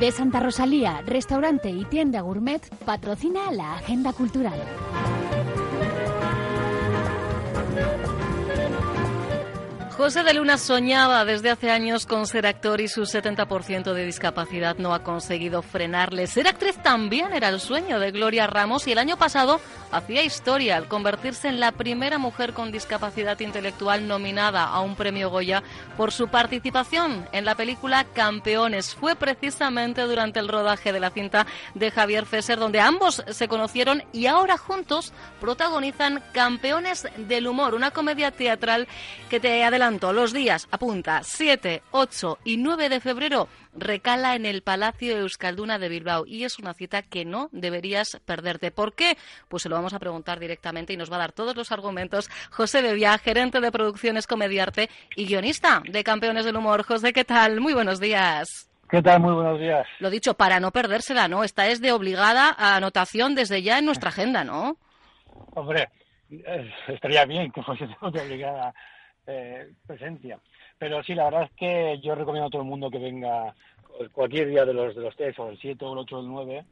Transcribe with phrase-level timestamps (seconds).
[0.00, 4.58] De Santa Rosalía, restaurante y tienda gourmet patrocina la agenda cultural.
[10.00, 14.78] José de Luna soñaba desde hace años con ser actor y su 70% de discapacidad
[14.78, 16.26] no ha conseguido frenarle.
[16.26, 19.60] Ser actriz también era el sueño de Gloria Ramos y el año pasado
[19.92, 25.28] hacía historia al convertirse en la primera mujer con discapacidad intelectual nominada a un premio
[25.28, 25.62] Goya
[25.98, 28.94] por su participación en la película Campeones.
[28.94, 34.02] Fue precisamente durante el rodaje de la cinta de Javier Fesser donde ambos se conocieron
[34.14, 38.88] y ahora juntos protagonizan Campeones del Humor, una comedia teatral
[39.28, 44.62] que te adelanta los días, apunta, 7, 8 y 9 de febrero recala en el
[44.62, 48.70] Palacio Euskalduna de Bilbao y es una cita que no deberías perderte.
[48.70, 49.16] ¿Por qué?
[49.48, 52.30] Pues se lo vamos a preguntar directamente y nos va a dar todos los argumentos
[52.52, 56.84] José Bevia, gerente de producciones Comediarte y guionista de Campeones del Humor.
[56.84, 57.60] José, ¿qué tal?
[57.60, 58.70] Muy buenos días.
[58.88, 59.20] ¿Qué tal?
[59.20, 59.86] Muy buenos días.
[59.98, 61.42] Lo dicho, para no perdérsela, ¿no?
[61.42, 64.76] Esta es de obligada anotación desde ya en nuestra agenda, ¿no?
[65.54, 65.88] Hombre,
[66.86, 68.72] estaría bien que fuese de obligada
[69.30, 70.38] eh, presencia.
[70.78, 73.54] Pero sí, la verdad es que yo recomiendo a todo el mundo que venga
[74.12, 76.28] cualquier día de los de los tres, o el 7, o el 8, o el
[76.28, 76.64] 9,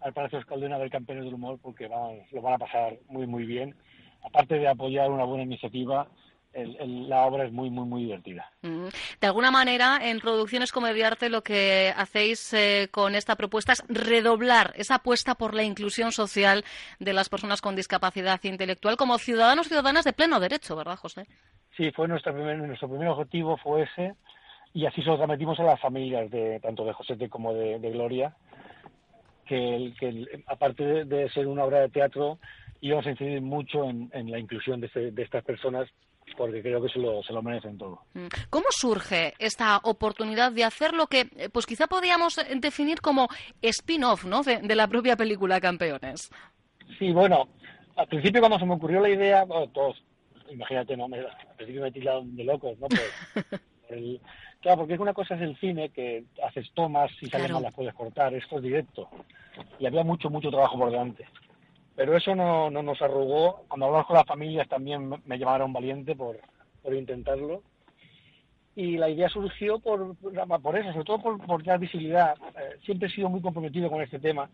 [0.00, 3.44] al Palacio Escalduna del Campeones del Humor, porque van, lo van a pasar muy, muy
[3.44, 3.74] bien.
[4.22, 6.06] Aparte de apoyar una buena iniciativa,
[6.52, 8.50] la obra es muy, muy, muy divertida.
[8.62, 8.88] Mm.
[9.20, 14.72] De alguna manera, en Producciones Comediarte lo que hacéis eh, con esta propuesta es redoblar
[14.76, 16.64] esa apuesta por la inclusión social
[16.98, 21.26] de las personas con discapacidad intelectual como ciudadanos y ciudadanas de pleno derecho, ¿verdad, José?
[21.80, 24.14] Sí, fue nuestro primer, nuestro primer objetivo fue ese
[24.74, 28.36] y así se lo transmitimos a las familias de tanto de José como de, Gloria
[29.46, 32.38] que, que aparte de, ser una obra de teatro
[32.82, 35.88] íbamos a incidir mucho en, la inclusión de, de, estas personas
[36.36, 38.02] porque creo que se lo, se lo merecen todo.
[38.12, 38.26] Mm.
[38.50, 43.28] ¿Cómo surge esta oportunidad de hacer lo que eh, pues quizá podríamos definir como
[43.62, 44.42] spin-off ¿no?
[44.42, 46.30] de, la propia película Campeones?
[46.98, 47.48] Sí, bueno,
[47.96, 49.96] al principio cuando se me ocurrió la idea, todos
[50.50, 52.88] imagínate, no, me, al principio me de locos, ¿no?
[54.60, 57.94] claro, porque una cosa es el cine, que haces tomas, y salen mal las puedes
[57.94, 59.08] cortar, esto es directo.
[59.78, 61.26] Y había mucho, mucho trabajo por delante.
[61.96, 63.64] Pero eso no, no nos arrugó.
[63.68, 66.38] Cuando hablamos con las familias también me llamaron valiente por,
[66.82, 67.62] por intentarlo.
[68.76, 72.36] Y la idea surgió por, por eso, sobre todo por, por dar visibilidad.
[72.56, 74.48] Eh, siempre he sido muy comprometido con este tema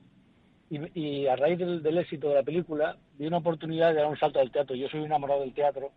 [0.70, 4.40] y, a raíz del, éxito de la película vi una oportunidad de dar un salto
[4.40, 4.74] al teatro.
[4.74, 5.92] Yo soy enamorado del teatro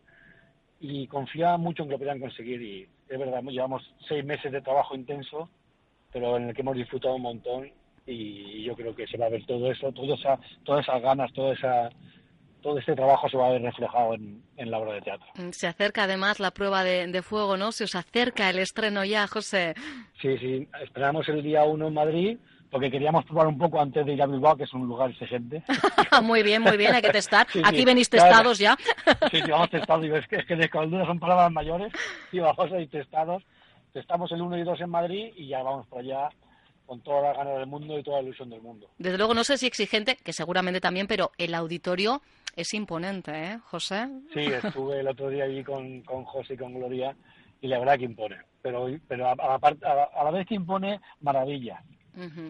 [0.79, 4.61] y confiaba mucho en que lo podían conseguir y es verdad, llevamos seis meses de
[4.61, 5.49] trabajo intenso,
[6.11, 7.71] pero en el que hemos disfrutado un montón
[8.05, 11.33] y yo creo que se va a ver todo eso, todo esa, todas esas ganas,
[11.33, 11.89] toda esa
[12.61, 15.27] todo este trabajo se va a ver reflejado en, la obra de teatro.
[15.51, 17.71] Se acerca además la prueba de, de, fuego, ¿no?
[17.71, 19.75] Se os acerca el estreno ya, José.
[20.21, 22.37] Sí, sí, esperamos el día 1 en Madrid,
[22.69, 25.63] porque queríamos probar un poco antes de ir a Bilbao, que es un lugar exigente.
[26.23, 27.47] muy bien, muy bien, hay que testar.
[27.63, 28.77] Aquí venís testados ya.
[29.31, 30.05] sí, sí, vamos testados.
[30.05, 31.91] es que, es que de son palabras mayores.
[32.31, 33.43] Sí, vamos a ir testados.
[33.93, 36.29] Testamos el 1 y 2 en Madrid y ya vamos por allá
[36.85, 38.87] con toda la ganas del mundo y toda la ilusión del mundo.
[38.97, 42.21] Desde luego, no sé si exigente, que seguramente también, pero el auditorio
[42.55, 44.07] es imponente, ¿eh, José?
[44.33, 47.15] Sí, estuve el otro día allí con, con José y con Gloria
[47.61, 48.37] y la verdad que impone.
[48.61, 51.81] Pero, pero a, a la vez que impone, maravilla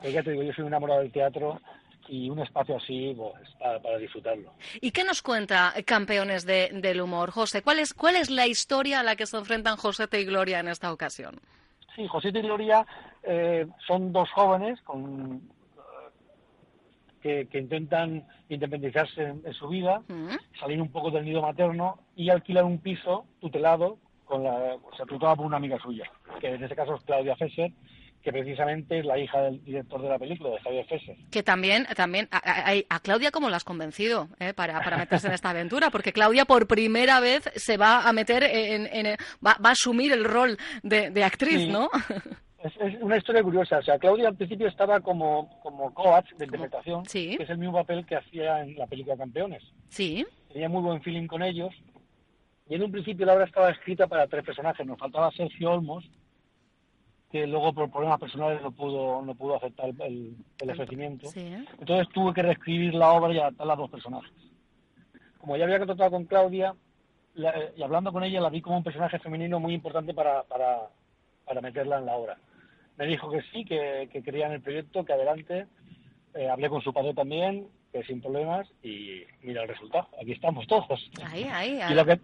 [0.03, 1.59] ya te digo, yo soy enamorado del teatro
[2.07, 4.51] y un espacio así pues, para, disfrutarlo.
[4.81, 7.61] ¿Y qué nos cuenta Campeones del Humor, José?
[7.61, 10.67] ¿Cuál es, ¿Cuál es la historia a la que se enfrentan José y Gloria en
[10.67, 11.39] esta ocasión?
[11.95, 12.85] Sí, José y Gloria
[13.23, 15.41] eh, son dos jóvenes con,
[17.23, 20.01] eh, que, intentan independizarse en, su vida,
[20.59, 25.06] salir un poco del nido materno y alquilar un piso tutelado, con la, o sea,
[25.06, 26.09] tutelado por una amiga suya,
[26.39, 27.71] que en este caso es Claudia Fesser,
[28.24, 31.16] que precisamente es la hija del director de la película, de Javier Fesser.
[31.31, 35.51] Que también, también a, Claudia, ¿cómo la has convencido eh, para, para, meterse en esta
[35.51, 35.89] aventura?
[35.89, 40.12] Porque Claudia por primera vez se va a meter en, en va, va, a asumir
[40.12, 41.89] el rol de, de actriz, ¿no?
[42.63, 43.77] Es, una historia curiosa.
[43.77, 47.74] O sea, Claudia al principio estaba como, como coach de interpretación, que es el mismo
[47.74, 49.63] papel que hacía en la película Campeones.
[49.88, 50.25] Sí.
[50.51, 51.74] Tenía muy buen feeling con ellos.
[52.68, 54.86] Y en un principio la obra estaba escrita para tres personajes.
[54.86, 56.04] Nos faltaba Sergio Olmos,
[57.31, 61.29] que luego por problemas personales no pudo no pudo aceptar el, el ofrecimiento.
[61.35, 64.31] Entonces tuve que reescribir la obra y adaptarla a dos personajes.
[65.37, 66.75] Como ya había contratado con Claudia,
[67.35, 70.89] y hablando con ella la vi como un personaje femenino muy importante para, para,
[71.45, 72.37] para meterla en la obra
[72.99, 75.67] me dijo que sí, que, que en el proyecto, que adelante.
[76.35, 80.09] Eh, hablé con su padre también, que sin problemas, y mira el resultado.
[80.21, 81.09] Aquí estamos todos.
[81.23, 82.19] Ahí, ahí, Y lo que,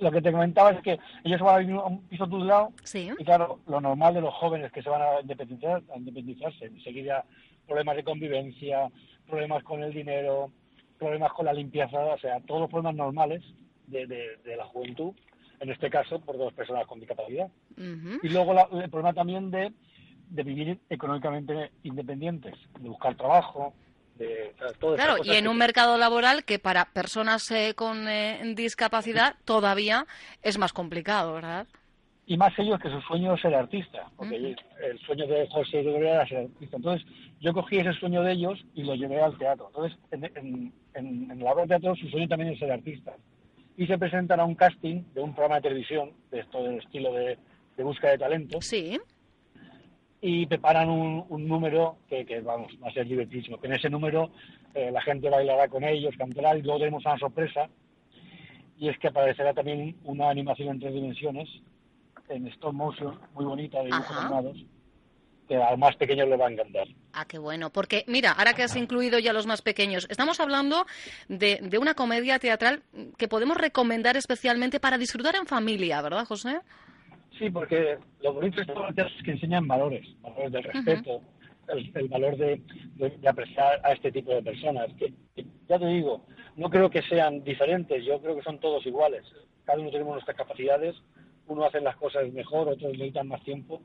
[0.00, 3.10] lo que te comentaba es que ellos van a vivir a un piso tutelado, sí.
[3.18, 7.24] y claro, lo normal de los jóvenes que se van a independizar, a independizarse, enseguida
[7.66, 8.90] problemas de convivencia,
[9.26, 10.50] problemas con el dinero,
[10.98, 13.42] problemas con la limpieza, o sea, todos los problemas normales
[13.86, 15.12] de, de la juventud,
[15.60, 17.48] en este caso por dos personas con discapacidad.
[17.76, 19.72] Y luego el problema también de
[20.30, 23.74] de vivir económicamente independientes, de buscar trabajo,
[24.20, 24.52] de
[24.96, 30.06] Claro, y en un mercado laboral que para personas eh, con eh, discapacidad todavía
[30.42, 31.66] es más complicado, ¿verdad?
[32.26, 36.26] Y más ellos que su sueño es ser artista, porque el sueño de José era
[36.28, 36.76] ser artista.
[36.76, 37.06] Entonces,
[37.40, 39.68] yo cogí ese sueño de ellos y lo llevé al teatro.
[39.68, 43.14] Entonces, en, en, la obra de teatro su sueño también es ser artista.
[43.76, 47.12] Y se presentan a un casting de un programa de televisión, de esto del estilo
[47.14, 47.36] de,
[47.76, 48.60] de búsqueda de talento.
[48.60, 49.00] Sí
[50.20, 53.58] y preparan un, número que, que, vamos, va a ser divertísimo.
[53.58, 54.30] Que en ese número
[54.74, 57.68] eh, la gente bailará con ellos, cantará y luego tenemos una sorpresa
[58.78, 61.48] y es que aparecerá también una animación en tres dimensiones
[62.28, 64.56] en stop motion muy bonita de dibujos animados
[65.48, 66.86] que a los más pequeños le va a encantar.
[67.12, 67.70] Ah, qué bueno.
[67.70, 70.86] Porque, mira, ahora que has incluido ya los más pequeños, estamos hablando
[71.28, 72.84] de, de una comedia teatral
[73.18, 76.60] que podemos recomendar especialmente para disfrutar en familia, ¿verdad, José?
[77.40, 81.22] Sí, porque lo bonito de estos es que enseñan valores, valores del respeto,
[81.68, 82.60] el, valor de,
[83.26, 84.92] apreciar a este tipo de personas.
[84.98, 85.14] Que,
[85.66, 86.26] ya te digo,
[86.56, 89.24] no creo que sean diferentes, yo creo que son todos iguales.
[89.64, 90.94] Cada uno tenemos nuestras capacidades,
[91.46, 93.80] uno hace las cosas mejor, otros necesitan más tiempo,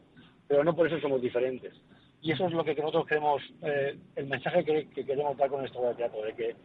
[0.49, 1.73] pero no por eso somos diferentes.
[2.21, 5.81] Y eso es lo que nosotros queremos, eh, el mensaje que, queremos dar con esto
[5.81, 6.55] de teatro, de que,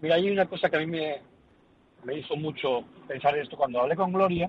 [0.00, 1.16] mira, hay una cosa que a mí me,
[2.04, 4.48] me hizo mucho pensar esto cuando hablé con Gloria,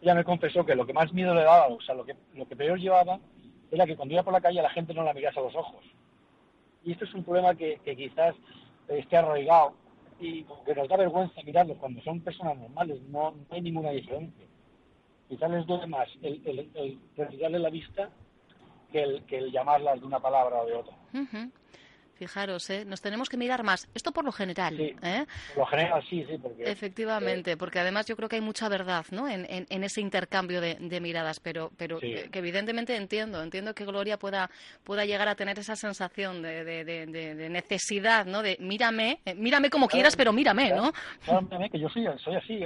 [0.00, 2.46] ella me confesó que lo que más miedo le daba, o sea, lo que, lo
[2.46, 3.18] que peor llevaba,
[3.70, 5.84] era que cuando iba por la calle la gente no la mirase a los ojos.
[6.84, 8.34] Y esto es un problema que, quizás
[8.88, 9.74] esté arraigado
[10.20, 14.46] y que nos da vergüenza mirarlos cuando son personas normales, no, hay ninguna diferencia.
[15.28, 18.10] Quizás les duele más el, el, la vista
[18.92, 20.96] que el, que el llamarlas de una palabra o de otra.
[22.16, 22.86] Fijaros, ¿eh?
[22.86, 23.88] nos tenemos que mirar más.
[23.94, 24.80] Esto por lo general.
[24.80, 25.26] ¿eh?
[25.54, 26.38] Por lo general, sí, sí.
[26.38, 29.28] Porque, Efectivamente, eh, porque además yo creo que hay mucha verdad ¿no?
[29.28, 34.50] en, en, ese intercambio de, miradas, pero, pero que, evidentemente entiendo, entiendo que Gloria pueda,
[34.82, 38.42] pueda llegar a tener esa sensación de, de, necesidad, ¿no?
[38.42, 40.92] de mírame, eh, mírame como quieras, pero mírame, ¿no?
[41.42, 42.60] mírame, que yo soy, soy así.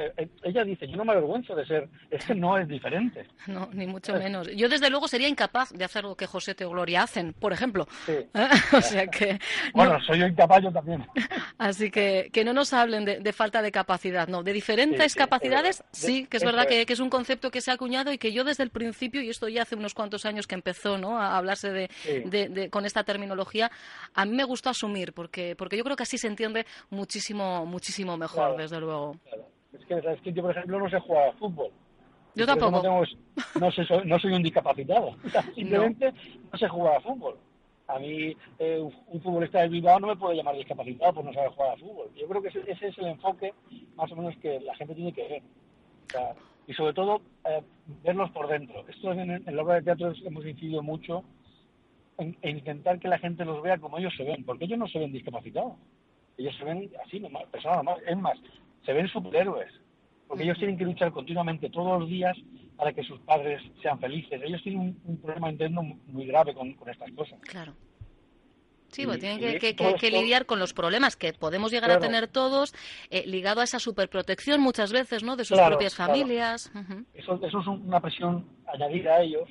[0.44, 3.26] Ella dice, yo no me avergüenzo de ser, es que no es diferente.
[3.50, 4.48] No, ni mucho menos.
[4.54, 7.88] Yo desde luego sería incapaz de hacer lo que José o Gloria hacen, por ejemplo.
[8.72, 9.39] o sea que
[9.74, 11.06] Bueno, soy yo incapaz yo también.
[11.58, 16.26] Así que que no nos hablen de, falta de capacidad, no, de diferentes capacidades, sí,
[16.26, 18.64] que es verdad que, es un concepto que se ha acuñado y que yo desde
[18.64, 21.18] el principio, y esto ya hace unos cuantos años que empezó ¿no?
[21.18, 23.70] a hablarse de, con esta terminología,
[24.14, 28.16] a mí me gustó asumir, porque, porque yo creo que así se entiende muchísimo, muchísimo
[28.16, 29.16] mejor, desde luego.
[29.72, 31.70] Es que, ¿sabes que yo, por ejemplo, no sé jugar a fútbol.
[32.34, 32.82] Yo tampoco.
[33.58, 35.16] No, soy, no soy un discapacitado.
[35.54, 36.12] Simplemente
[36.52, 37.36] no sé jugar a fútbol
[37.94, 41.50] a mí eh, un futbolista de Bilbao no me puede llamar discapacitado por no saber
[41.50, 42.10] jugar a fútbol.
[42.16, 43.52] Yo creo que ese, es el enfoque
[43.96, 45.42] más o menos que la gente tiene que ver.
[46.66, 47.62] y sobre todo, eh,
[48.02, 48.84] verlos por dentro.
[48.88, 51.24] Esto en, en, la obra de teatro hemos incidido mucho
[52.18, 54.98] en, intentar que la gente los vea como ellos se ven, porque ellos no se
[54.98, 55.74] ven discapacitados.
[56.38, 58.04] Ellos se ven así, normal, personas normales.
[58.06, 58.38] Es más,
[58.84, 59.72] se ven superhéroes,
[60.28, 62.36] porque ellos tienen que luchar continuamente todos los días
[62.80, 64.40] para que sus padres sean felices.
[64.42, 67.38] Ellos tienen un, problema interno muy grave con, estas cosas.
[67.42, 67.74] Claro.
[68.88, 72.74] Sí, pues tienen que, lidiar con los problemas que podemos llegar a tener todos,
[73.10, 75.36] eh, ligado a esa superprotección muchas veces, ¿no?
[75.36, 76.72] De sus propias familias.
[77.12, 79.46] eso, eso, es una presión añadida a ellos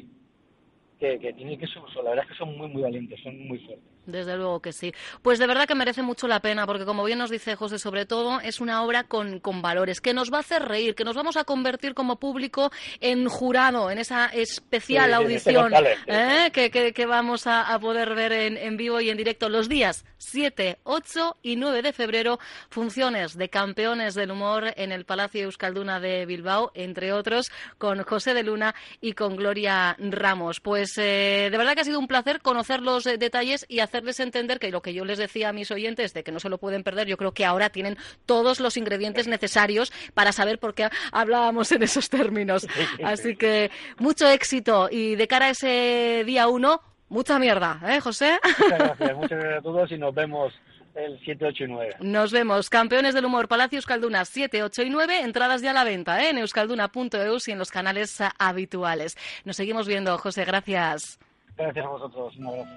[0.99, 3.85] que, tienen que la verdad es que son muy, muy valientes, son muy fuertes.
[4.11, 4.93] Desde luego que sí.
[5.21, 8.05] Pues de verdad que merece mucho la pena, porque como bien nos dice José, sobre
[8.05, 11.15] todo es una obra con, con valores, que nos va a hacer reír, que nos
[11.15, 15.73] vamos a convertir como público en jurado, en esa especial audición
[16.07, 16.49] ¿eh?
[16.53, 20.79] que, que, vamos a, poder ver en, en, vivo y en directo los días 7,
[20.83, 22.39] 8 y 9 de febrero,
[22.69, 28.33] funciones de campeones del humor en el Palacio Euskalduna de Bilbao, entre otros, con José
[28.33, 30.59] de Luna y con Gloria Ramos.
[30.59, 34.19] Pues eh, de verdad que ha sido un placer conocer los eh, detalles y hacerles
[34.21, 36.57] entender que lo que yo les decía a mis oyentes de que no se lo
[36.57, 40.89] pueden perder, yo creo que ahora tienen todos los ingredientes necesarios para saber por qué
[41.11, 42.65] hablábamos en esos términos.
[43.03, 48.39] Así que mucho éxito y de cara a ese día uno, mucha mierda, ¿eh, José?
[48.59, 50.53] Muchas gracias, muchas gracias a todos y nos vemos
[50.95, 51.95] el 7, 8 y 9.
[51.99, 52.69] Nos vemos.
[52.69, 55.21] Campeones del Humor, Palacio Euskalduna 7, 8 y 9.
[55.21, 56.29] Entradas ya a la venta ¿eh?
[56.29, 59.17] en euskalduna.eus y en los canales habituales.
[59.45, 60.45] Nos seguimos viendo, José.
[60.45, 61.19] Gracias.
[61.57, 62.37] Gracias a vosotros.
[62.37, 62.71] Un abrazo.